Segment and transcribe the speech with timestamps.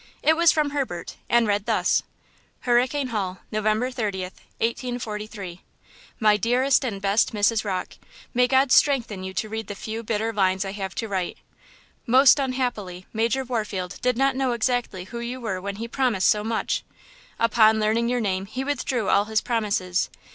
[0.23, 2.01] It was from Herbert, and read thus:
[2.61, 3.65] "HURRICANE HALL, Nov.
[3.65, 5.61] 30th, 1843.
[6.19, 7.63] "MY DEAREST AND BEST MRS.
[7.63, 11.37] ROCKE–May God strengthen you to read the few bitter lines I have to write.
[12.07, 16.43] Most unhappily, Major Warfield did not know exactly who you were when he promised so
[16.43, 16.83] much.
[17.37, 20.09] Upon learning your name he withdrew all his promises.